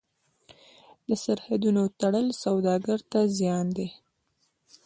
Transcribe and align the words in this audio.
د 1.07 1.09
سرحدونو 1.23 1.81
تړل 2.01 2.27
سوداګر 2.43 2.99
ته 3.11 3.19
زیان 3.37 3.65
دی. 3.77 3.87